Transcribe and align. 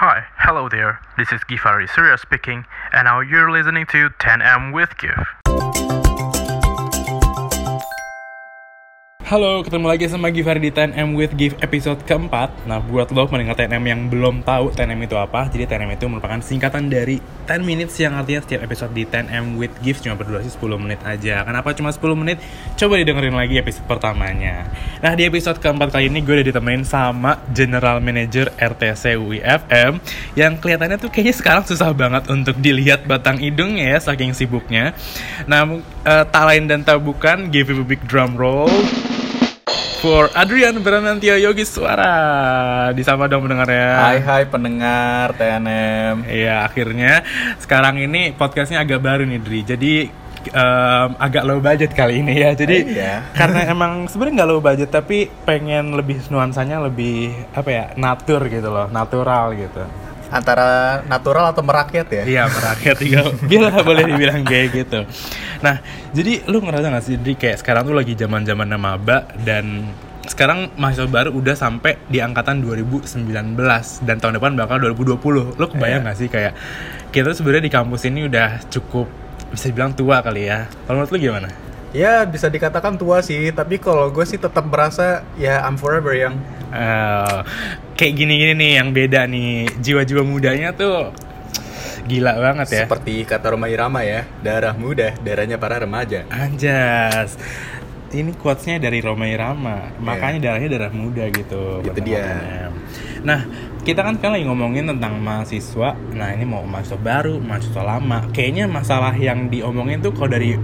Hi, 0.00 0.24
hello 0.38 0.66
there. 0.70 0.98
This 1.18 1.30
is 1.30 1.42
Gifari 1.44 1.86
Surya 1.86 2.16
speaking, 2.16 2.64
and 2.90 3.04
now 3.04 3.20
you're 3.20 3.50
listening 3.50 3.84
to 3.92 4.08
10M 4.08 4.72
with 4.72 4.96
Gif. 4.96 5.39
Halo, 9.30 9.62
ketemu 9.62 9.86
lagi 9.86 10.10
sama 10.10 10.26
Givari 10.34 10.58
di 10.58 10.74
10M 10.74 11.14
with 11.14 11.38
Give 11.38 11.54
episode 11.62 12.02
keempat. 12.02 12.50
Nah, 12.66 12.82
buat 12.82 13.14
lo 13.14 13.30
mendengar 13.30 13.54
10M 13.62 13.78
yang 13.86 14.00
belum 14.10 14.42
tahu 14.42 14.74
10M 14.74 15.06
itu 15.06 15.14
apa 15.14 15.46
Jadi 15.46 15.70
10M 15.70 15.94
itu 15.94 16.10
merupakan 16.10 16.42
singkatan 16.42 16.90
dari 16.90 17.22
10 17.46 17.62
minutes 17.62 17.94
yang 18.02 18.18
artinya 18.18 18.42
setiap 18.42 18.66
episode 18.66 18.90
di 18.90 19.06
10M 19.06 19.54
with 19.54 19.70
Give 19.86 19.94
cuma 20.02 20.18
berdurasi 20.18 20.50
10 20.50 20.82
menit 20.82 20.98
aja. 21.06 21.46
Kenapa 21.46 21.70
cuma 21.78 21.94
10 21.94 22.02
menit? 22.18 22.42
Coba 22.74 22.98
didengerin 22.98 23.38
lagi 23.38 23.54
episode 23.62 23.86
pertamanya. 23.86 24.66
Nah, 24.98 25.14
di 25.14 25.22
episode 25.22 25.62
keempat 25.62 25.94
kali 25.94 26.10
ini 26.10 26.26
gue 26.26 26.34
udah 26.42 26.46
ditemenin 26.50 26.82
sama 26.82 27.38
General 27.54 28.02
Manager 28.02 28.50
RTC 28.58 29.14
UIFM 29.14 30.02
Yang 30.34 30.58
kelihatannya 30.58 30.98
tuh 30.98 31.06
kayaknya 31.06 31.38
sekarang 31.38 31.62
susah 31.70 31.94
banget 31.94 32.26
untuk 32.26 32.58
dilihat 32.58 33.06
batang 33.06 33.38
hidungnya 33.38 33.94
ya, 33.94 33.98
saking 34.02 34.34
sibuknya. 34.34 34.90
Nah, 35.46 35.78
uh, 36.02 36.26
tak 36.26 36.44
lain 36.50 36.66
dan 36.66 36.82
tak 36.82 36.98
bukan, 36.98 37.46
give 37.54 37.70
a 37.70 37.86
big 37.86 38.02
drum 38.10 38.34
roll 38.34 38.66
for 40.00 40.32
Adrian 40.32 40.80
Bernantio 40.80 41.36
Yogi 41.36 41.68
Suara. 41.68 42.88
Disama 42.96 43.28
dong 43.28 43.44
pendengarnya. 43.44 44.00
Hai 44.00 44.18
hai 44.24 44.42
pendengar 44.48 45.36
TNM. 45.36 46.24
Iya, 46.24 46.64
akhirnya 46.64 47.20
sekarang 47.60 48.00
ini 48.00 48.32
podcastnya 48.32 48.80
agak 48.80 49.04
baru 49.04 49.28
nih 49.28 49.40
Dri. 49.44 49.60
Jadi 49.60 49.92
um, 50.56 51.08
agak 51.20 51.44
low 51.44 51.60
budget 51.60 51.92
kali 51.92 52.24
ini 52.24 52.40
ya. 52.40 52.56
Jadi 52.56 52.76
Eh, 52.80 52.96
iya. 52.96 53.14
karena 53.38 53.68
emang 53.68 54.08
sebenarnya 54.08 54.40
nggak 54.40 54.50
low 54.50 54.60
budget 54.64 54.88
tapi 54.88 55.28
pengen 55.44 55.92
lebih 55.92 56.16
nuansanya 56.32 56.80
lebih 56.80 57.36
apa 57.52 57.68
ya 57.68 57.84
natur 58.00 58.40
gitu 58.48 58.72
loh, 58.72 58.88
natural 58.88 59.52
gitu. 59.52 59.84
Antara 60.30 61.02
natural 61.10 61.50
atau 61.50 61.62
merakyat 61.66 62.08
ya? 62.10 62.22
Iya 62.22 62.42
merakyat 62.46 62.96
juga 63.02 63.20
Bila 63.50 63.68
boleh 63.82 64.06
dibilang 64.06 64.46
kayak 64.46 64.66
gitu 64.72 65.02
Nah 65.60 65.82
jadi 66.14 66.46
lu 66.46 66.62
ngerasa 66.62 66.86
gak 66.88 67.04
sih 67.04 67.18
Dri 67.18 67.34
kayak 67.34 67.60
sekarang 67.60 67.86
tuh 67.86 67.94
lagi 67.98 68.14
zaman 68.14 68.46
zaman 68.46 68.70
maba 68.78 69.26
Dan 69.34 69.90
sekarang 70.24 70.70
mahasiswa 70.78 71.10
baru 71.10 71.34
udah 71.34 71.58
sampai 71.58 71.98
di 72.06 72.22
angkatan 72.22 72.62
2019 72.62 73.26
Dan 74.06 74.16
tahun 74.22 74.38
depan 74.38 74.54
bakal 74.54 74.78
2020 74.78 75.58
Lu 75.58 75.66
kebayang 75.66 76.06
gak 76.06 76.18
sih 76.18 76.30
kayak 76.30 76.54
Kita 77.10 77.34
sebenarnya 77.34 77.66
di 77.66 77.72
kampus 77.74 78.06
ini 78.06 78.30
udah 78.30 78.62
cukup 78.70 79.10
Bisa 79.50 79.66
dibilang 79.66 79.98
tua 79.98 80.22
kali 80.22 80.46
ya 80.46 80.70
Kalau 80.86 81.02
menurut 81.02 81.10
lu 81.10 81.18
gimana? 81.18 81.70
Ya 81.90 82.22
bisa 82.22 82.46
dikatakan 82.46 82.94
tua 82.94 83.18
sih, 83.18 83.50
tapi 83.50 83.82
kalau 83.82 84.14
gue 84.14 84.22
sih 84.22 84.38
tetap 84.38 84.62
merasa 84.62 85.26
ya 85.34 85.58
I'm 85.66 85.74
forever 85.74 86.14
young. 86.14 86.38
Eh, 86.70 87.38
kayak 87.98 88.14
gini-gini 88.14 88.54
nih 88.54 88.70
yang 88.78 88.94
beda 88.94 89.26
nih 89.26 89.66
Jiwa-jiwa 89.82 90.22
mudanya 90.22 90.70
tuh 90.70 91.10
Gila 92.06 92.38
banget 92.38 92.66
ya 92.70 92.82
Seperti 92.86 93.26
kata 93.26 93.54
Roma 93.54 93.66
Irama 93.70 94.02
ya, 94.02 94.26
darah 94.42 94.74
muda, 94.74 95.14
darahnya 95.22 95.60
para 95.62 95.78
remaja. 95.78 96.26
Anjas. 96.26 97.38
Ini 98.10 98.34
quotes-nya 98.34 98.82
dari 98.82 98.98
Roma 98.98 99.30
Irama. 99.30 99.94
Makanya 100.02 100.42
darahnya 100.42 100.66
darah 100.74 100.90
muda 100.90 101.30
gitu. 101.30 101.84
Itu 101.86 102.00
dia. 102.02 102.66
Nah, 103.20 103.44
kita 103.84 104.04
kan 104.04 104.16
sekarang 104.16 104.40
lagi 104.40 104.46
ngomongin 104.48 104.84
tentang 104.88 105.20
mahasiswa. 105.20 105.96
Nah, 106.16 106.28
ini 106.32 106.44
mau 106.44 106.64
mahasiswa 106.64 107.00
baru, 107.00 107.36
mahasiswa 107.40 107.82
lama. 107.84 108.28
Kayaknya 108.32 108.64
masalah 108.68 109.12
yang 109.16 109.48
diomongin 109.48 110.00
tuh 110.00 110.12
kalau 110.12 110.32
dari 110.32 110.56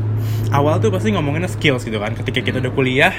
awal 0.53 0.81
tuh 0.81 0.93
pasti 0.93 1.13
ngomonginnya 1.13 1.49
skills 1.49 1.85
gitu 1.85 1.97
kan. 2.01 2.17
Ketika 2.17 2.41
kita 2.41 2.61
udah 2.61 2.73
kuliah, 2.73 3.15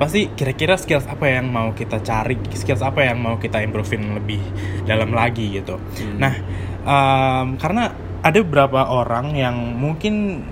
pasti 0.00 0.32
kira-kira 0.32 0.76
skills 0.76 1.08
apa 1.08 1.28
yang 1.28 1.48
mau 1.48 1.72
kita 1.72 2.00
cari, 2.00 2.36
skills 2.52 2.84
apa 2.84 3.04
yang 3.04 3.20
mau 3.20 3.36
kita 3.36 3.60
improvein 3.64 4.16
lebih 4.16 4.40
dalam 4.88 5.12
lagi 5.12 5.60
gitu. 5.60 5.76
Nah, 6.16 6.34
em, 6.84 7.56
karena 7.60 7.92
ada 8.18 8.38
beberapa 8.42 8.88
orang 8.90 9.32
yang 9.38 9.56
mungkin 9.78 10.42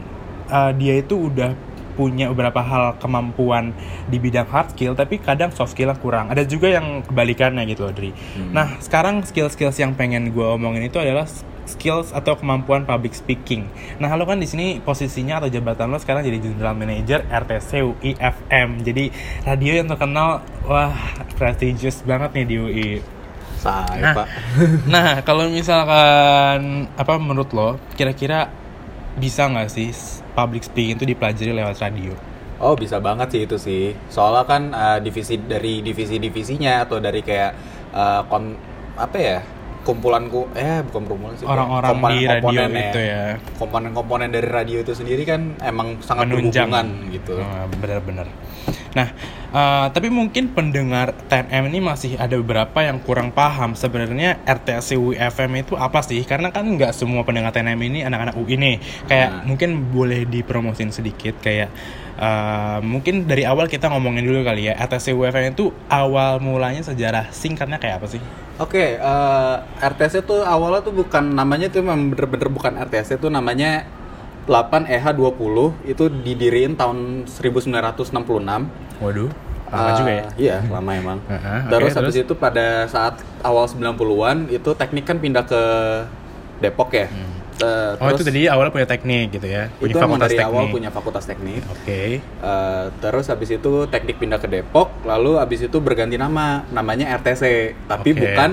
uh, 0.50 0.72
dia 0.74 1.02
itu 1.02 1.30
udah 1.30 1.65
punya 1.96 2.28
beberapa 2.30 2.60
hal 2.60 3.00
kemampuan 3.00 3.72
di 4.06 4.20
bidang 4.20 4.46
hard 4.46 4.76
skill 4.76 4.92
tapi 4.92 5.16
kadang 5.16 5.50
soft 5.50 5.72
skill 5.72 5.90
kurang. 5.96 6.28
Ada 6.28 6.44
juga 6.44 6.68
yang 6.68 7.00
kebalikannya 7.02 7.64
gitu 7.66 7.88
loh 7.88 7.94
Dri 7.96 8.12
nah 8.52 8.76
sekarang 8.78 9.24
skill-skills 9.24 9.80
yang 9.80 9.96
pengen 9.96 10.30
gue 10.30 10.44
omongin 10.44 10.84
itu 10.84 11.00
adalah 11.00 11.24
skills 11.66 12.14
atau 12.14 12.38
kemampuan 12.38 12.86
public 12.86 13.12
speaking. 13.12 13.66
Nah 13.98 14.14
lo 14.14 14.24
kan 14.24 14.38
di 14.38 14.46
sini 14.46 14.78
posisinya 14.78 15.42
atau 15.42 15.50
jabatan 15.50 15.90
lo 15.90 15.98
sekarang 15.98 16.22
jadi 16.22 16.38
general 16.38 16.78
manager 16.78 17.26
RTC 17.26 17.70
UI 17.82 18.12
FM 18.16 18.86
jadi 18.86 19.10
radio 19.42 19.72
yang 19.82 19.88
terkenal 19.90 20.46
wah 20.62 20.94
prestigious 21.34 22.06
banget 22.06 22.30
nih 22.38 22.46
di 22.46 22.56
UI 22.56 22.90
Say, 23.56 23.98
Nah, 23.98 24.14
Pak. 24.14 24.26
nah 24.92 25.08
kalau 25.26 25.48
misalkan 25.48 26.86
apa 26.94 27.14
menurut 27.18 27.50
lo 27.56 27.80
kira-kira 27.98 28.52
bisa 29.16 29.48
nggak 29.48 29.72
sih 29.72 29.90
public 30.36 30.62
speaking 30.62 31.00
itu 31.00 31.08
dipelajari 31.08 31.56
lewat 31.56 31.80
radio? 31.80 32.12
Oh 32.56 32.76
bisa 32.76 33.00
banget 33.00 33.32
sih 33.32 33.40
itu 33.44 33.56
sih. 33.56 33.84
Soalnya 34.08 34.44
kan 34.44 34.62
uh, 34.72 34.98
divisi 35.00 35.40
dari 35.40 35.80
divisi-divisinya 35.80 36.84
atau 36.84 37.00
dari 37.00 37.20
kayak 37.20 37.52
uh, 37.92 38.20
kon 38.28 38.52
apa 38.96 39.16
ya 39.16 39.38
kumpulanku 39.86 40.50
eh 40.58 40.82
bukan 40.82 41.02
kumpulan 41.06 41.34
sih 41.38 41.46
Orang-orang 41.46 41.94
di 42.10 42.26
radio 42.26 42.42
komponen-komponen 42.42 42.90
itu 42.90 42.98
ya. 42.98 43.22
komponen-komponen 43.54 44.28
dari 44.34 44.48
radio 44.50 44.78
itu 44.82 44.92
sendiri 44.98 45.22
kan 45.22 45.54
emang 45.62 46.02
sangat 46.02 46.26
Menunjang 46.26 46.66
berhubungan 46.74 46.86
gitu 47.14 47.34
Oh, 47.38 47.64
benar-benar. 47.78 48.26
Nah, 48.98 49.08
eh, 49.56 49.86
tapi 49.88 50.12
mungkin 50.12 50.52
pendengar 50.52 51.16
10M 51.26 51.72
ini 51.72 51.80
masih 51.80 52.12
ada 52.20 52.36
beberapa 52.36 52.84
yang 52.84 53.00
kurang 53.00 53.32
paham 53.32 53.72
sebenarnya 53.72 54.36
RTC 54.44 55.00
UI 55.00 55.16
FM 55.16 55.64
itu 55.64 55.74
apa 55.80 56.04
sih? 56.04 56.20
Karena 56.28 56.52
kan 56.52 56.68
nggak 56.68 56.92
semua 56.92 57.24
pendengar 57.24 57.56
10M 57.56 57.80
ini 57.80 58.04
anak-anak 58.04 58.36
UI 58.36 58.54
nih. 58.60 58.76
Kayak 59.08 59.28
Nah. 59.32 59.42
mungkin 59.48 59.70
boleh 59.90 60.28
dipromosin 60.28 60.92
sedikit 60.92 61.40
kayak 61.40 61.72
eh, 62.16 62.78
mungkin 62.80 63.24
dari 63.24 63.44
awal 63.44 63.68
kita 63.68 63.88
ngomongin 63.88 64.24
dulu 64.24 64.44
kali 64.44 64.68
ya. 64.68 64.76
RTC 64.76 65.12
UI 65.12 65.28
FM 65.32 65.52
itu 65.52 65.68
awal 65.88 66.36
mulanya 66.40 66.84
sejarah 66.84 67.28
singkatnya 67.32 67.76
kayak 67.76 68.04
apa 68.04 68.06
sih? 68.12 68.20
Oke, 68.56 68.96
eh, 68.96 69.56
RTC 69.80 70.24
tuh 70.24 70.40
awalnya 70.40 70.80
tuh 70.80 70.96
bukan 70.96 71.36
namanya 71.36 71.68
tuh 71.68 71.84
memang 71.84 72.08
bener-bener 72.12 72.48
bukan 72.48 72.72
RTC 72.88 73.20
tuh 73.20 73.28
namanya 73.28 73.84
8 74.48 74.86
EH20 74.86 75.56
itu 75.84 76.04
didiriin 76.08 76.72
tahun 76.72 77.26
1966. 77.28 78.70
Waduh, 79.02 79.28
lama 79.68 79.90
juga 79.94 80.12
ya. 80.12 80.24
Iya, 80.36 80.56
lama 80.68 80.90
emang. 80.92 81.18
Heeh, 81.26 81.58
oke, 81.60 81.70
terus 81.70 81.92
habis 81.92 82.14
terus? 82.14 82.24
itu 82.24 82.34
pada 82.34 82.66
saat 82.86 83.14
awal 83.40 83.66
90-an 83.66 84.46
itu 84.48 84.70
teknik 84.72 85.04
kan 85.04 85.16
pindah 85.16 85.42
ke 85.42 85.62
Depok 86.58 86.90
ya. 86.90 87.08
Eh, 87.56 87.96
Oh 87.96 88.12
itu 88.12 88.20
terus 88.20 88.28
tadi 88.28 88.44
awalnya 88.46 88.68
punya 88.68 88.84
teknik 88.84 89.32
gitu 89.32 89.48
ya, 89.48 89.72
punya 89.74 89.88
itu 89.88 89.98
fakultas 89.98 90.28
dari 90.28 90.36
teknik. 90.36 90.52
awal 90.52 90.64
punya 90.68 90.90
fakultas 90.92 91.24
teknik. 91.24 91.64
Oke. 91.66 92.20
Eh, 92.20 92.84
terus 93.00 93.26
habis 93.26 93.48
itu 93.48 93.72
teknik 93.88 94.16
pindah 94.16 94.36
ke 94.36 94.44
Depok, 94.44 94.92
lalu 95.02 95.40
habis 95.40 95.64
itu 95.64 95.80
berganti 95.80 96.14
nama, 96.14 96.68
namanya 96.68 97.16
RTC, 97.16 97.42
tapi 97.88 98.12
Oke. 98.12 98.20
bukan 98.22 98.50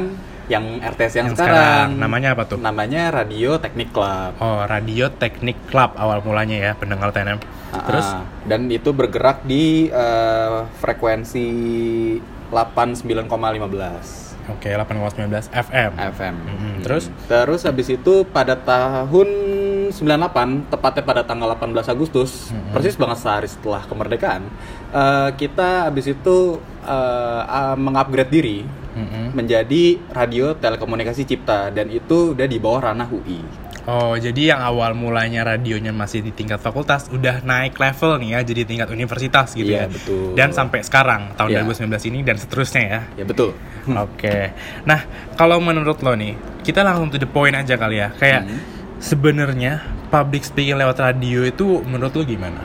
yang 0.52 0.84
RTC 0.84 1.14
yang, 1.24 1.28
Yang 1.32 1.40
sekarang. 1.40 1.56
sekarang. 1.56 1.90
Namanya 2.00 2.30
apa 2.36 2.44
tuh? 2.48 2.58
Namanya 2.60 3.02
Radio 3.16 3.56
Teknik 3.60 3.90
Club. 3.96 4.32
Oh, 4.44 4.60
Radio 4.68 5.08
Teknik 5.08 5.56
Club 5.72 5.96
awal 5.96 6.20
mulanya 6.20 6.58
ya, 6.60 6.72
pendengar 6.76 7.16
TNM. 7.16 7.40
Ah, 7.74 7.90
Terus 7.90 8.08
dan 8.46 8.70
itu 8.70 8.94
bergerak 8.94 9.42
di 9.48 9.90
eh, 9.90 10.60
frekuensi 10.78 11.48
89,15 12.54 14.24
oke 14.44 14.68
8,19 14.68 15.50
FM. 15.50 15.92
FM. 16.14 16.36
Mm-mm, 16.36 16.74
terus? 16.84 17.08
terus 17.26 17.62
habis 17.64 17.88
itu 17.90 18.28
pada 18.28 18.60
tahun 18.60 19.30
98 19.90 20.70
tepatnya 20.74 21.04
pada 21.06 21.22
tanggal 21.24 21.56
18 21.56 21.74
Agustus 21.88 22.52
persis 22.76 23.00
banget 23.00 23.18
sehari 23.24 23.48
setelah 23.48 23.82
kemerdekaan 23.88 24.44
eh, 24.92 25.30
kita 25.40 25.88
habis 25.88 26.12
itu 26.12 26.60
eh, 26.84 27.42
ah, 27.48 27.76
mengupgrade 27.80 28.30
diri 28.30 28.68
Mm-mm. 28.94 29.34
menjadi 29.34 29.84
radio 30.10 30.54
telekomunikasi 30.54 31.26
cipta 31.26 31.70
dan 31.70 31.90
itu 31.90 32.32
udah 32.32 32.46
di 32.46 32.58
bawah 32.58 32.90
ranah 32.90 33.08
UI. 33.08 33.42
Oh, 33.84 34.16
jadi 34.16 34.56
yang 34.56 34.64
awal 34.64 34.96
mulanya 34.96 35.44
radionya 35.44 35.92
masih 35.92 36.24
di 36.24 36.32
tingkat 36.32 36.56
fakultas 36.58 37.12
udah 37.12 37.44
naik 37.44 37.76
level 37.76 38.16
nih 38.16 38.30
ya 38.32 38.40
jadi 38.42 38.62
tingkat 38.64 38.88
universitas 38.88 39.52
gitu 39.52 39.68
ya. 39.68 39.86
Iya, 39.86 39.92
betul. 39.92 40.26
Dan 40.34 40.56
sampai 40.56 40.80
sekarang 40.82 41.36
tahun 41.36 41.52
Iya. 41.52 41.68
2019 41.68 42.08
ini 42.08 42.24
dan 42.24 42.40
seterusnya 42.40 42.82
ya. 42.82 43.02
Ya 43.14 43.26
betul. 43.28 43.52
Oke. 44.08 44.56
Nah, 44.88 45.04
kalau 45.36 45.60
menurut 45.60 46.00
lo 46.00 46.16
nih, 46.16 46.32
kita 46.64 46.80
langsung 46.80 47.12
to 47.12 47.20
the 47.20 47.28
point 47.28 47.52
aja 47.54 47.76
kali 47.76 48.00
ya. 48.00 48.16
Kayak 48.16 48.48
Hmm. 48.48 48.60
sebenarnya 49.04 49.84
public 50.08 50.48
speaking 50.48 50.80
lewat 50.80 51.04
radio 51.04 51.44
itu 51.44 51.84
menurut 51.84 52.16
lo 52.16 52.24
gimana? 52.24 52.64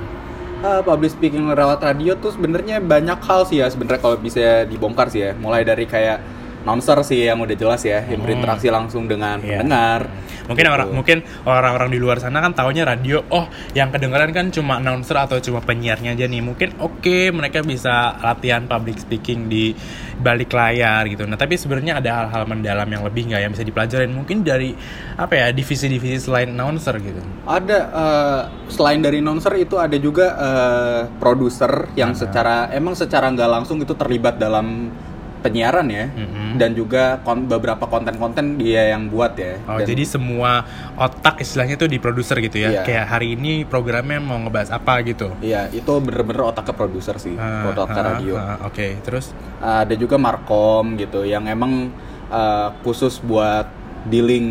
Uh, 0.59 0.83
public 0.83 1.15
speaking 1.15 1.47
lewat 1.47 1.79
radio 1.87 2.19
tuh 2.19 2.35
sebenarnya 2.35 2.83
banyak 2.83 3.23
hal 3.23 3.47
sih 3.47 3.63
ya 3.63 3.71
sebenarnya 3.71 4.03
kalau 4.03 4.19
bisa 4.19 4.67
dibongkar 4.67 5.07
sih 5.07 5.23
ya. 5.23 5.31
Mulai 5.39 5.63
dari 5.63 5.87
kayak 5.87 6.19
announcer 6.63 6.99
sih 7.03 7.27
yang 7.27 7.39
udah 7.39 7.55
jelas 7.55 7.83
ya, 7.83 8.03
yang 8.05 8.21
berinteraksi 8.21 8.69
langsung 8.69 9.07
dengan 9.07 9.39
Iya. 9.41 9.63
pendengar. 9.63 10.01
Mungkin 10.49 10.65
Gitu. 10.65 10.75
orang 10.75 10.89
mungkin 10.91 11.19
orang-orang 11.45 11.89
di 11.93 11.99
luar 12.01 12.17
sana 12.19 12.41
kan 12.41 12.57
taunya 12.57 12.89
radio. 12.89 13.21
Oh, 13.29 13.45
yang 13.77 13.93
kedengeran 13.93 14.33
kan 14.33 14.49
cuma 14.49 14.81
announcer 14.81 15.13
atau 15.15 15.37
cuma 15.39 15.61
penyiarnya 15.61 16.17
aja 16.17 16.25
nih. 16.25 16.41
Mungkin 16.41 16.81
oke 16.81 17.37
mereka 17.37 17.61
bisa 17.61 18.17
latihan 18.19 18.65
public 18.65 18.97
speaking 18.97 19.47
di 19.47 19.77
balik 20.17 20.51
layar 20.51 21.05
gitu. 21.07 21.29
Nah, 21.29 21.37
tapi 21.37 21.55
sebenarnya 21.55 22.01
ada 22.01 22.25
hal-hal 22.25 22.49
mendalam 22.49 22.89
yang 22.89 23.05
lebih 23.05 23.29
nggak 23.29 23.41
yang 23.45 23.53
bisa 23.53 23.63
dipelajarin 23.63 24.11
mungkin 24.11 24.41
dari 24.41 24.73
apa 25.15 25.37
ya 25.37 25.47
divisi-divisi 25.53 26.17
selain 26.19 26.51
announcer 26.51 26.97
gitu. 26.99 27.21
Ada 27.45 27.79
eh, 27.93 28.41
selain 28.73 28.99
dari 28.99 29.21
announcer 29.21 29.53
itu 29.55 29.77
ada 29.77 29.95
juga 30.01 30.27
eh, 30.33 31.01
produser 31.21 31.93
yang 31.93 32.17
secara 32.17 32.73
emang 32.73 32.97
secara 32.97 33.29
nggak 33.29 33.51
langsung 33.53 33.79
itu 33.79 33.93
terlibat 33.93 34.41
dalam 34.41 34.91
penyiaran 35.39 35.87
ya 35.87 36.11
Mm-mm. 36.11 36.59
dan 36.59 36.75
juga 36.75 37.23
kon- 37.23 37.47
beberapa 37.47 37.87
konten-konten 37.87 38.59
dia 38.59 38.91
yang 38.91 39.07
buat 39.07 39.39
ya. 39.39 39.57
Oh, 39.65 39.79
Dan- 39.79 39.89
jadi 39.89 40.03
semua 40.05 40.67
otak 40.95 41.39
istilahnya 41.39 41.79
tuh 41.79 41.87
di 41.87 41.97
produser 41.97 42.43
gitu 42.43 42.59
ya. 42.59 42.71
Iya. 42.71 42.83
Kayak 42.83 43.07
hari 43.09 43.39
ini 43.39 43.63
programnya 43.63 44.19
mau 44.19 44.37
ngebahas 44.43 44.75
apa 44.75 45.01
gitu. 45.07 45.31
Iya, 45.39 45.71
itu 45.71 45.93
bener-bener 46.03 46.43
otaknya 46.45 46.75
produser 46.75 47.17
sih, 47.17 47.39
Ah, 47.39 47.71
otak 47.71 47.95
ah, 47.95 48.03
radio. 48.15 48.35
ah, 48.35 48.67
Oke, 48.67 48.99
terus 49.01 49.31
ada 49.59 49.95
juga 49.95 50.19
markom 50.19 50.99
gitu 50.99 51.23
yang 51.23 51.47
emang 51.47 51.95
uh, 52.29 52.75
khusus 52.83 53.23
buat 53.23 53.78
dealing 54.05 54.47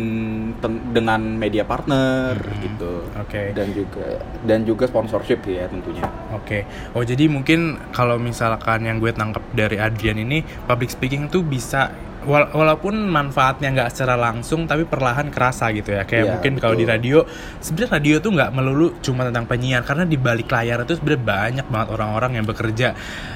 dengan 0.90 1.20
media 1.34 1.62
partner 1.62 2.36
Mhm. 2.36 2.60
gitu 2.60 2.92
Oke. 3.16 3.42
dan 3.52 3.68
juga 3.70 4.06
dan 4.42 4.60
juga 4.62 4.84
sponsorship 4.84 5.40
ya 5.44 5.64
tentunya 5.66 6.04
Oke, 6.30 6.64
oh 6.92 7.00
jadi 7.00 7.24
mungkin 7.26 7.80
kalau 7.90 8.16
misalkan 8.16 8.84
yang 8.84 8.98
gue 8.98 9.10
tangkap 9.10 9.40
dari 9.50 9.76
Adrian 9.76 10.18
ini 10.18 10.40
public 10.64 10.90
speaking 10.90 11.26
tuh 11.26 11.40
bisa 11.40 11.88
wala- 12.20 12.50
walaupun 12.50 12.98
manfaatnya 13.00 13.70
nggak 13.70 13.90
secara 13.90 14.14
langsung 14.14 14.64
tapi 14.64 14.84
perlahan 14.84 15.30
kerasa 15.30 15.70
gitu 15.70 15.92
ya 15.92 16.04
kayak 16.04 16.24
Iya, 16.24 16.32
mungkin 16.34 16.52
kalau 16.58 16.74
di 16.74 16.82
betul. 16.82 16.94
radio 16.94 17.18
sebenarnya 17.58 17.90
radio 17.94 18.14
tuh 18.18 18.30
nggak 18.34 18.50
melulu 18.52 18.88
cuma 19.00 19.22
tentang 19.22 19.46
penyiar 19.46 19.80
karena 19.80 20.04
di 20.04 20.18
balik 20.18 20.48
layar 20.48 20.82
itu 20.82 20.92
sebenarnya 20.94 21.22
banyak 21.24 21.66
banget 21.66 21.88
orang-orang 21.90 22.32
yang 22.36 22.44
bekerja 22.44 22.88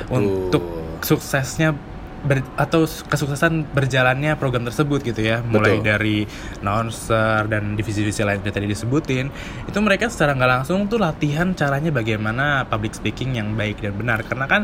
untuk 0.09 0.63
suksesnya 1.01 1.73
ber- 2.23 2.47
atau 2.55 2.87
kesuksesan 2.87 3.67
berjalannya 3.71 4.39
program 4.39 4.63
tersebut 4.63 5.03
gitu 5.03 5.21
ya 5.21 5.43
mulai 5.43 5.79
Betul. 5.79 5.87
dari 5.87 6.17
announcer 6.63 7.47
dan 7.47 7.75
divisi-divisi 7.75 8.23
lain 8.23 8.41
yang 8.41 8.55
tadi 8.55 8.67
disebutin 8.67 9.27
itu 9.67 9.79
mereka 9.79 10.07
secara 10.07 10.33
nggak 10.33 10.51
langsung 10.63 10.87
tuh 10.87 10.99
latihan 10.99 11.51
caranya 11.53 11.91
bagaimana 11.91 12.65
public 12.67 12.95
speaking 12.95 13.37
yang 13.37 13.53
baik 13.53 13.83
dan 13.83 13.95
benar 13.95 14.23
karena 14.23 14.47
kan 14.47 14.63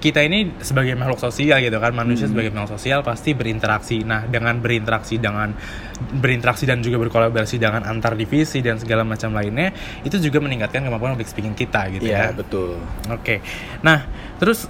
kita 0.00 0.24
ini 0.24 0.56
sebagai 0.64 0.96
makhluk 0.96 1.20
sosial 1.20 1.60
gitu 1.60 1.76
kan 1.76 1.92
manusia 1.92 2.24
Hmm. 2.24 2.32
sebagai 2.32 2.56
makhluk 2.56 2.80
sosial 2.80 3.04
pasti 3.04 3.36
berinteraksi 3.36 4.00
nah 4.00 4.24
dengan 4.24 4.56
berinteraksi 4.56 5.20
dengan 5.20 5.52
berinteraksi 6.00 6.64
dan 6.64 6.80
juga 6.80 6.96
berkolaborasi 6.96 7.60
dengan 7.60 7.84
antar 7.84 8.16
divisi 8.16 8.64
dan 8.64 8.80
segala 8.80 9.04
macam 9.04 9.36
lainnya 9.36 9.76
itu 10.00 10.16
juga 10.16 10.40
meningkatkan 10.40 10.88
kemampuan 10.88 11.12
public 11.12 11.28
speaking 11.28 11.52
kita 11.52 11.92
gitu 11.92 12.08
iya 12.08 12.32
ya 12.32 12.36
betul 12.36 12.80
Oke. 13.12 13.44
Nah, 13.84 14.08
terus 14.40 14.64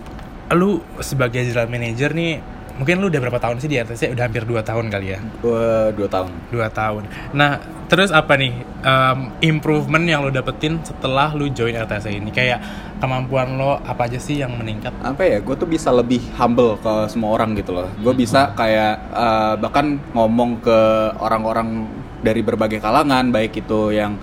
lu 0.54 0.82
sebagai 1.02 1.42
general 1.46 1.70
manager 1.70 2.10
nih, 2.14 2.42
mungkin 2.78 2.98
lu 2.98 3.06
udah 3.12 3.20
berapa 3.22 3.38
tahun 3.38 3.62
sih 3.62 3.68
di 3.70 3.76
RTC? 3.78 4.14
Udah 4.14 4.24
hampir 4.26 4.42
2 4.46 4.60
tahun 4.62 4.86
kali 4.90 5.06
ya? 5.14 5.18
Gua 5.42 5.94
dua 5.94 6.08
tahun 6.08 6.30
2 6.50 6.58
tahun. 6.72 7.02
Nah, 7.36 7.60
terus 7.86 8.10
apa 8.10 8.34
nih 8.34 8.54
um, 8.82 9.18
improvement 9.44 10.02
yang 10.06 10.26
lu 10.26 10.30
dapetin 10.32 10.80
setelah 10.82 11.30
lu 11.34 11.50
join 11.50 11.76
RTC 11.76 12.10
ini? 12.10 12.30
Kayak 12.34 12.62
kemampuan 13.00 13.56
lo 13.56 13.80
apa 13.80 14.06
aja 14.06 14.20
sih 14.20 14.38
yang 14.44 14.52
meningkat? 14.60 14.92
apa 15.00 15.24
ya 15.24 15.40
gue 15.40 15.56
tuh 15.56 15.64
bisa 15.64 15.88
lebih 15.88 16.20
humble 16.36 16.76
ke 16.84 17.08
semua 17.08 17.32
orang 17.40 17.56
gitu 17.56 17.72
loh 17.72 17.88
gue 17.96 18.12
bisa 18.12 18.52
kayak 18.52 18.94
uh, 19.16 19.54
bahkan 19.56 19.96
ngomong 20.12 20.60
ke 20.60 20.78
orang-orang 21.16 21.88
dari 22.20 22.44
berbagai 22.44 22.84
kalangan 22.84 23.32
baik 23.32 23.64
itu 23.64 23.96
yang 23.96 24.20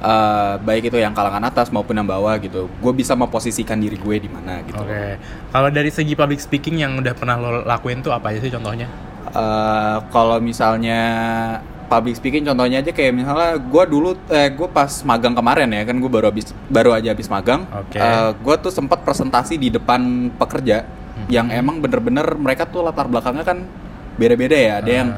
uh, 0.00 0.56
baik 0.60 0.90
itu 0.90 0.96
yang 0.98 1.12
kalangan 1.12 1.44
atas 1.46 1.68
maupun 1.68 1.96
yang 1.96 2.08
bawah 2.08 2.34
gitu 2.40 2.66
gue 2.66 2.92
bisa 2.96 3.12
memposisikan 3.14 3.78
diri 3.78 3.96
gue 4.00 4.16
di 4.16 4.28
mana 4.32 4.64
gitu 4.64 4.80
Oke. 4.80 5.20
Kalau 5.52 5.68
dari 5.70 5.90
segi 5.92 6.16
public 6.16 6.40
speaking 6.40 6.80
yang 6.80 6.98
udah 6.98 7.14
pernah 7.14 7.36
lo 7.36 7.50
lakuin 7.62 8.00
tuh 8.00 8.12
apa 8.12 8.32
aja 8.32 8.40
sih 8.42 8.52
contohnya? 8.52 8.88
Eh, 9.30 9.96
kalau 10.10 10.42
misalnya 10.42 11.00
public 11.86 12.18
speaking 12.18 12.46
contohnya 12.46 12.82
aja 12.82 12.94
kayak 12.94 13.12
misalnya 13.14 13.58
gue 13.58 13.84
dulu 13.90 14.14
eh 14.30 14.50
gue 14.54 14.68
pas 14.70 14.90
magang 15.02 15.34
kemarin 15.34 15.66
ya 15.74 15.82
kan 15.82 15.98
gue 15.98 16.10
baru 16.10 16.30
habis 16.30 16.54
baru 16.70 16.94
aja 16.94 17.10
habis 17.10 17.26
magang 17.26 17.66
Oke. 17.66 17.98
gue 18.38 18.54
tuh 18.62 18.70
sempat 18.70 19.02
presentasi 19.02 19.58
di 19.58 19.74
depan 19.74 20.30
pekerja 20.38 20.86
yang 21.26 21.50
emang 21.50 21.82
bener-bener 21.82 22.24
mereka 22.38 22.64
tuh 22.64 22.86
latar 22.86 23.10
belakangnya 23.10 23.42
kan 23.42 23.66
beda-beda 24.16 24.56
ya 24.56 24.72
ada 24.78 24.90
yang 24.90 25.08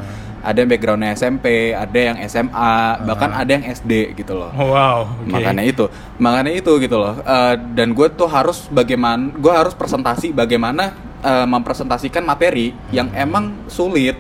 ada 0.43 0.59
yang 0.59 0.71
backgroundnya 0.71 1.15
SMP 1.15 1.71
ada 1.71 1.99
yang 1.99 2.19
SMA 2.27 2.75
bahkan 3.07 3.31
ada 3.31 3.51
yang 3.51 3.65
SD 3.65 4.19
gitu 4.19 4.35
loh. 4.35 4.51
Oh, 4.59 4.75
wow. 4.75 5.07
oke. 5.07 5.31
makanya 5.31 5.63
itu 5.63 5.87
makanya 6.19 6.53
itu 6.53 6.73
gitu 6.83 6.97
loh. 6.99 7.15
Eh, 7.23 7.55
dan 7.79 7.95
gue 7.95 8.09
tuh 8.13 8.27
harus 8.27 8.67
bagaimana 8.69 9.31
gue 9.33 9.53
harus 9.55 9.73
presentasi 9.73 10.35
bagaimana 10.35 10.93
eh, 11.23 11.47
mempresentasikan 11.47 12.27
materi 12.27 12.75
yang 12.91 13.09
emang 13.15 13.71
sulit 13.71 14.19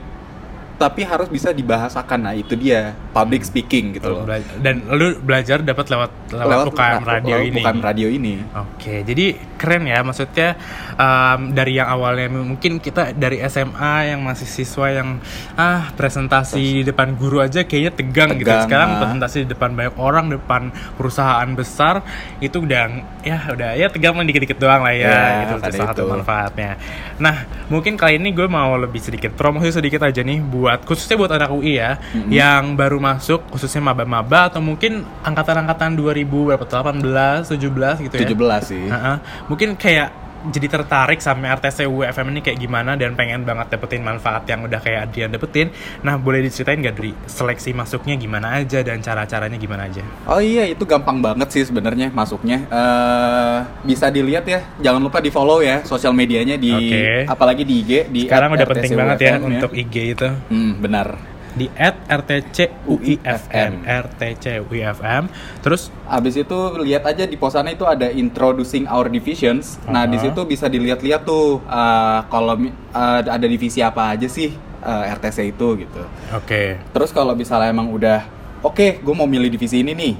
tapi 0.80 1.06
harus 1.06 1.30
bisa 1.30 1.54
dibahasakan. 1.54 2.18
Nah 2.26 2.34
itu 2.34 2.58
dia 2.58 2.94
public 3.12 3.44
speaking 3.44 3.96
gitu 4.00 4.08
Lu 4.08 4.24
loh 4.24 4.40
Dan 4.58 4.88
lu 4.88 5.20
belajar 5.20 5.60
dapat 5.60 5.86
lewat 5.92 6.10
lewat, 6.32 6.66
UKM 6.72 7.02
radio 7.04 7.36
lewat 7.36 7.48
ini. 7.48 7.60
UKM 7.60 7.78
radio 7.84 8.08
ini 8.08 8.34
Oke, 8.56 9.04
jadi 9.04 9.36
keren 9.60 9.84
ya 9.86 10.00
maksudnya 10.02 10.58
um, 10.96 11.52
dari 11.52 11.78
yang 11.78 11.88
awalnya 11.92 12.26
mungkin 12.32 12.80
kita 12.80 13.12
dari 13.14 13.38
SMA 13.46 14.16
yang 14.16 14.20
masih 14.24 14.48
siswa 14.48 14.90
yang 14.90 15.20
ah 15.54 15.92
presentasi 15.94 16.82
di 16.82 16.84
depan 16.88 17.14
guru 17.14 17.38
aja 17.44 17.62
kayaknya 17.62 17.92
tegang, 17.92 18.30
gitu. 18.40 18.48
Tegang, 18.48 18.66
Sekarang 18.66 18.88
ah. 18.96 18.98
presentasi 19.04 19.36
di 19.44 19.48
depan 19.52 19.70
banyak 19.76 19.96
orang, 20.00 20.26
depan 20.32 20.62
perusahaan 20.96 21.48
besar 21.52 22.02
itu 22.40 22.64
udah 22.64 22.82
ya 23.22 23.38
udah 23.52 23.70
ya 23.76 23.86
tegang 23.92 24.18
dikit-dikit 24.22 24.58
doang 24.58 24.82
lah 24.82 24.94
ya, 24.94 25.10
Ya, 25.12 25.22
gitu 25.44 25.54
salah 25.60 25.78
satu 25.92 26.02
manfaatnya. 26.08 26.80
Nah, 27.20 27.46
mungkin 27.68 27.94
kali 27.94 28.16
ini 28.18 28.32
gue 28.32 28.48
mau 28.48 28.74
lebih 28.78 28.98
sedikit 28.98 29.34
promosi 29.36 29.70
sedikit 29.70 30.02
aja 30.02 30.24
nih 30.24 30.40
buat 30.40 30.82
khususnya 30.82 31.18
buat 31.18 31.30
anak 31.30 31.50
UI 31.52 31.78
ya 31.78 31.98
yang 32.30 32.78
baru 32.78 33.01
masuk 33.02 33.42
khususnya 33.50 33.82
maba-maba 33.82 34.46
atau 34.46 34.62
mungkin 34.62 35.02
angkatan-angkatan 35.26 35.98
2000 35.98 36.22
berapa 36.54 36.62
tuh, 36.62 36.78
18, 36.78 37.50
17 37.50 38.06
gitu 38.06 38.14
ya. 38.14 38.28
17 38.30 38.62
sih 38.62 38.86
Heeh. 38.86 39.16
Mungkin 39.50 39.74
kayak 39.74 40.22
jadi 40.42 40.66
tertarik 40.66 41.22
sama 41.22 41.54
RTC 41.54 41.86
UFM 41.86 42.34
ini 42.34 42.40
kayak 42.42 42.58
gimana 42.58 42.98
dan 42.98 43.14
pengen 43.14 43.46
banget 43.46 43.78
dapetin 43.78 44.02
manfaat 44.02 44.42
yang 44.50 44.66
udah 44.66 44.82
kayak 44.82 45.06
Adrian 45.06 45.30
dapetin. 45.30 45.70
Nah, 46.02 46.18
boleh 46.18 46.42
diceritain 46.42 46.82
gak 46.82 46.98
dari 46.98 47.14
seleksi 47.30 47.70
masuknya 47.70 48.18
gimana 48.18 48.58
aja 48.58 48.82
dan 48.82 48.98
cara-caranya 48.98 49.54
gimana 49.54 49.86
aja? 49.86 50.02
Oh 50.26 50.42
iya 50.42 50.66
itu 50.66 50.82
gampang 50.82 51.22
banget 51.22 51.46
sih 51.54 51.62
sebenarnya 51.62 52.10
masuknya. 52.10 52.66
Eh 52.66 53.58
bisa 53.86 54.10
dilihat 54.10 54.42
ya, 54.42 54.66
jangan 54.82 54.98
lupa 54.98 55.22
di 55.22 55.30
follow 55.30 55.62
ya 55.62 55.86
sosial 55.86 56.10
medianya 56.10 56.58
di 56.58 56.74
Oke. 56.74 57.30
apalagi 57.30 57.62
di 57.62 57.74
IG 57.86 57.90
di 58.10 58.20
Sekarang 58.26 58.58
udah 58.58 58.66
penting 58.66 58.92
banget 58.98 59.18
ya 59.22 59.32
UFM 59.38 59.46
untuk 59.46 59.72
IG 59.78 59.94
itu 60.18 60.28
Hmm, 60.50 60.82
benar. 60.82 61.31
Di 61.52 61.68
@rtcuifm 62.08 63.72
rtcuifm 63.84 65.24
terus 65.60 65.92
Abis 66.12 66.36
itu 66.36 66.58
lihat 66.84 67.08
aja 67.08 67.24
di 67.24 67.40
posannya 67.40 67.72
itu 67.72 67.88
ada 67.88 68.12
introducing 68.12 68.84
our 68.84 69.08
divisions. 69.08 69.80
Nah 69.88 70.04
di 70.04 70.20
situ 70.20 70.44
bisa 70.44 70.68
dilihat-lihat 70.68 71.24
tuh 71.24 71.64
eh, 71.64 72.20
kalau 72.28 72.60
eh, 72.68 73.20
ada 73.24 73.46
divisi 73.48 73.80
apa 73.80 74.12
aja 74.12 74.28
sih 74.28 74.52
eh, 74.84 75.14
RTC 75.16 75.56
itu 75.56 75.68
gitu. 75.80 76.02
oke 76.36 76.62
Terus 76.92 77.10
kalau 77.16 77.32
misalnya 77.32 77.72
emang 77.72 77.88
udah 77.88 78.28
oke, 78.60 79.00
gue 79.00 79.14
mau 79.16 79.24
milih 79.24 79.48
divisi 79.48 79.80
ini 79.80 79.96
nih, 79.96 80.14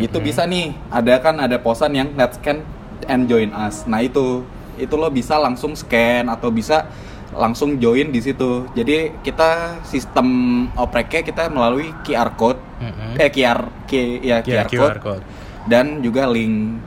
itu 0.00 0.16
bisa 0.16 0.48
nih. 0.48 0.72
Ada 0.88 1.20
kan 1.20 1.36
ada 1.36 1.60
posan 1.60 1.92
yang 1.92 2.08
let's 2.16 2.40
scan 2.40 2.64
and 3.04 3.28
join 3.28 3.52
us. 3.52 3.84
Nah 3.84 4.00
itu 4.00 4.48
itu 4.80 4.94
lo 4.96 5.12
bisa 5.12 5.36
langsung 5.38 5.76
scan 5.76 6.26
atau 6.26 6.48
bisa 6.48 6.88
langsung 7.34 7.76
join 7.76 8.08
di 8.08 8.18
situ. 8.18 8.66
Jadi 8.70 9.20
kita 9.20 9.50
sistem 9.82 10.26
opreknya 10.72 11.20
kita 11.20 11.46
melalui 11.46 11.90
QR 12.00 12.32
code, 12.32 12.58
Mm-mm. 12.78 13.14
eh 13.16 13.28
QR, 13.28 13.60
Q- 13.84 14.20
ya 14.20 14.38
Ya, 14.40 14.64
QR, 14.64 14.68
code, 14.68 14.92
QR 14.92 14.98
code. 15.00 15.24
dan 15.64 15.98
juga 15.98 16.24
link 16.26 16.78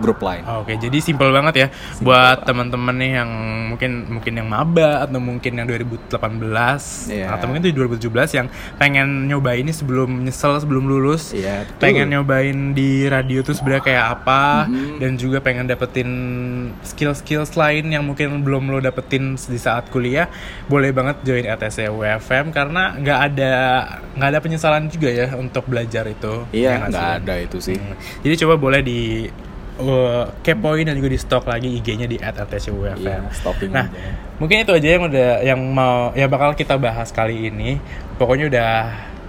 grup 0.00 0.18
lain. 0.20 0.42
Oke, 0.58 0.74
jadi 0.74 0.98
simpel 0.98 1.28
banget 1.30 1.54
ya 1.56 1.66
buat 2.00 2.42
teman-teman 2.42 2.96
nih 2.96 3.12
yang 3.20 3.30
mungkin 3.70 3.90
mungkin 4.10 4.32
yang 4.34 4.48
maba 4.48 5.04
atau 5.04 5.20
mungkin 5.20 5.52
yang 5.54 5.66
2018 5.68 7.06
Iya. 7.06 7.26
atau 7.30 7.44
mungkin 7.46 7.62
tuh 7.62 7.72
2017 7.76 8.32
yang 8.32 8.46
pengen 8.76 9.28
nyobain 9.28 9.60
ini 9.60 9.70
sebelum 9.70 10.24
nyesel 10.24 10.56
sebelum 10.56 10.84
lulus. 10.84 11.30
Iya, 11.30 11.68
betul. 11.68 11.78
pengen 11.78 12.08
nyobain 12.10 12.72
di 12.72 13.04
radio 13.04 13.40
tuh 13.40 13.52
sebenarnya 13.52 13.84
kayak 13.84 14.06
apa 14.18 14.64
Mhm. 14.64 14.96
dan 14.98 15.10
juga 15.14 15.38
pengen 15.38 15.66
dapetin 15.66 16.10
skill-skills 16.80 17.54
lain 17.54 17.90
yang 17.90 18.02
mungkin 18.02 18.40
belum 18.40 18.66
lo 18.66 18.80
dapetin 18.80 19.36
di 19.36 19.58
saat 19.58 19.90
kuliah 19.90 20.32
boleh 20.64 20.90
banget 20.90 21.20
join 21.22 21.44
RTC 21.44 21.88
UFM 21.88 22.48
karena 22.50 22.96
nggak 22.96 23.18
ada 23.26 23.52
nggak 24.16 24.28
ada 24.28 24.40
penyesalan 24.40 24.88
juga 24.88 25.08
ya 25.08 25.34
untuk 25.34 25.66
belajar 25.66 26.06
itu 26.06 26.48
Iya, 26.50 26.80
Ya 26.80 26.88
nggak 26.88 27.08
ada 27.20 27.34
itu 27.36 27.58
sih. 27.60 27.76
Hmm. 27.76 27.96
Jadi 28.22 28.34
coba 28.40 28.54
boleh 28.56 28.80
di 28.80 29.28
uh, 29.80 30.24
kepoin 30.40 30.84
dan 30.84 30.94
juga 30.94 31.08
di 31.08 31.18
stok 31.18 31.44
lagi 31.44 31.68
IG-nya 31.74 32.06
di. 32.06 32.20
Iya, 33.00 33.32
stalking 33.32 33.72
Nah, 33.72 33.88
aja. 33.88 34.12
mungkin 34.36 34.60
itu 34.60 34.72
aja 34.72 34.88
yang 34.88 35.04
udah 35.08 35.30
yang 35.42 35.60
mau 35.66 36.12
ya 36.12 36.28
bakal 36.28 36.52
kita 36.52 36.76
bahas 36.76 37.10
kali 37.10 37.48
ini. 37.48 37.80
Pokoknya 38.16 38.46
udah 38.46 38.70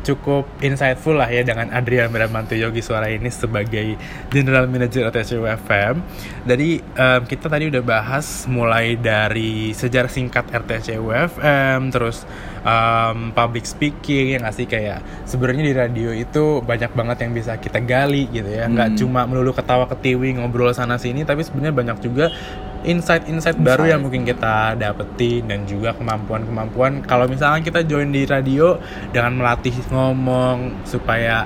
cukup 0.02 0.50
insightful 0.60 1.14
lah 1.14 1.30
ya 1.30 1.42
dengan 1.42 1.70
Adrian 1.70 2.10
Bramanto 2.10 2.58
Yogi 2.58 2.82
Suara 2.82 3.08
ini 3.08 3.30
sebagai 3.30 3.96
General 4.30 4.66
Manager 4.66 5.10
RTCU 5.10 5.46
FM. 5.46 6.02
Jadi 6.46 6.82
em, 6.82 7.22
kita 7.26 7.48
tadi 7.48 7.70
udah 7.70 7.84
bahas 7.86 8.50
mulai 8.50 8.98
dari 8.98 9.72
sejarah 9.72 10.10
singkat 10.10 10.50
RTCU 10.50 11.06
FM, 11.10 11.94
terus 11.94 12.26
em, 12.62 13.30
public 13.32 13.66
speaking 13.66 14.38
yang 14.38 14.44
ngasih 14.44 14.66
kayak 14.66 15.00
sebenarnya 15.26 15.64
di 15.70 15.74
radio 15.74 16.10
itu 16.12 16.60
banyak 16.62 16.92
banget 16.92 17.18
yang 17.26 17.32
bisa 17.32 17.58
kita 17.58 17.78
gali 17.80 18.26
gitu 18.30 18.50
ya, 18.50 18.66
nggak 18.66 18.90
Hmm. 18.94 18.98
cuma 18.98 19.22
melulu 19.30 19.54
ketawa 19.54 19.86
ketiwi 19.86 20.42
ngobrol 20.42 20.74
sana 20.74 20.98
sini, 20.98 21.22
tapi 21.24 21.46
sebenarnya 21.46 21.74
banyak 21.74 21.98
juga 22.02 22.34
insight-insight 22.84 23.58
baru 23.62 23.90
yang 23.90 24.02
mungkin 24.02 24.26
kita 24.26 24.78
dapetin 24.78 25.46
dan 25.46 25.66
juga 25.70 25.94
kemampuan-kemampuan. 25.98 27.06
Kalau 27.06 27.30
misalnya 27.30 27.62
kita 27.62 27.86
join 27.86 28.10
di 28.10 28.26
radio 28.26 28.78
dengan 29.14 29.38
melatih 29.38 29.74
ngomong 29.90 30.86
supaya 30.86 31.46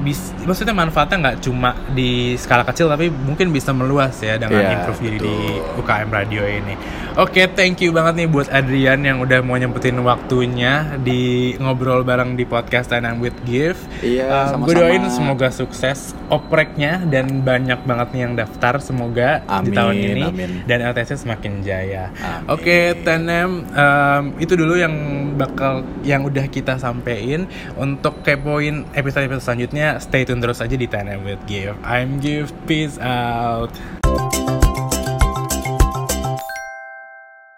bis, 0.00 0.32
maksudnya 0.42 0.72
manfaatnya 0.72 1.16
nggak 1.20 1.38
cuma 1.44 1.72
di 1.92 2.34
skala 2.36 2.64
kecil 2.64 2.88
tapi 2.88 3.08
mungkin 3.08 3.50
bisa 3.50 3.70
meluas 3.70 4.16
ya 4.18 4.36
dengan 4.36 4.60
Iya, 4.60 4.70
improve 4.80 5.00
diri 5.00 5.18
di 5.20 5.36
UKM 5.76 6.08
radio 6.08 6.42
ini. 6.44 6.74
Oke, 7.18 7.50
thank 7.50 7.82
you 7.82 7.90
banget 7.90 8.22
nih 8.22 8.28
buat 8.30 8.46
Adrian 8.48 9.02
yang 9.02 9.18
udah 9.18 9.42
mau 9.42 9.58
nyempetin 9.58 9.98
waktunya 10.00 10.94
di 11.02 11.52
ngobrol 11.58 12.00
bareng 12.00 12.38
di 12.38 12.46
podcast 12.46 12.94
I'm 12.94 13.18
with 13.18 13.34
Give. 13.42 13.76
Iya, 14.00 14.22
Uh, 14.30 14.46
sama-sama. 14.46 14.66
Gue 14.70 14.74
doain 14.78 15.02
semoga 15.10 15.48
sukses 15.50 16.14
opreknya 16.30 17.02
dan 17.10 17.42
banyak 17.42 17.82
banget 17.82 18.08
nih 18.14 18.20
yang 18.22 18.34
daftar 18.38 18.78
semoga 18.78 19.42
di 19.42 19.50
Amin, 19.50 19.74
tahun 19.74 19.94
ini 19.98 20.22
amin. 20.22 20.50
dan 20.70 20.78
LTC 20.86 21.18
semakin 21.18 21.66
jaya. 21.66 22.14
Oke, 22.46 22.94
Tenem 23.02 23.66
um, 23.66 24.22
itu 24.38 24.54
dulu 24.54 24.78
yang 24.78 24.94
bakal 25.34 25.82
yang 26.06 26.22
udah 26.22 26.46
kita 26.46 26.78
sampein 26.78 27.50
untuk 27.74 28.22
kepoin 28.22 28.86
episode-episode 28.94 29.42
selanjutnya 29.42 29.89
stay 29.98 30.22
tune 30.22 30.38
terus 30.38 30.62
aja 30.62 30.76
di 30.78 30.86
Tenem 30.86 31.26
with 31.26 31.42
Give. 31.50 31.74
I'm 31.82 32.22
Give, 32.22 32.52
peace 32.68 33.00
out. 33.02 33.74